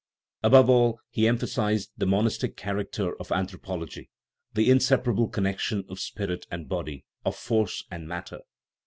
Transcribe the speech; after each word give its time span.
"Above 0.43 0.67
all, 0.67 0.99
he 1.11 1.27
emphasized 1.27 1.91
the 1.95 2.07
monistic 2.07 2.57
character 2.57 3.15
of 3.19 3.27
anthro 3.27 3.57
pology, 3.61 4.09
the 4.55 4.67
inseparable 4.71 5.27
connection 5.27 5.83
of 5.89 5.99
spirit 5.99 6.47
and 6.49 6.67
body, 6.67 7.05
of 7.23 7.35
force 7.35 7.85
and 7.91 8.07
matter. 8.07 8.39